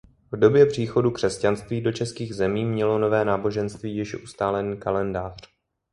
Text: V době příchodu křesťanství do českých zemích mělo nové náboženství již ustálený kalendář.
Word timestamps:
V 0.31 0.37
době 0.39 0.65
příchodu 0.65 1.11
křesťanství 1.11 1.81
do 1.81 1.91
českých 1.91 2.35
zemích 2.35 2.65
mělo 2.65 2.99
nové 2.99 3.25
náboženství 3.25 3.95
již 3.95 4.23
ustálený 4.23 4.77
kalendář. 4.77 5.35